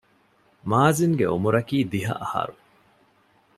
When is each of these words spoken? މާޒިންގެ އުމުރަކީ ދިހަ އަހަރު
މާޒިންގެ 0.69 1.27
އުމުރަކީ 1.33 1.77
ދިހަ 1.91 2.13
އަހަރު 2.21 2.55